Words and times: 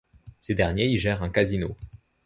Ces 0.39 0.55
derniers 0.55 0.87
y 0.87 0.97
gèrent 0.97 1.21
un 1.21 1.29
casino. 1.29 1.75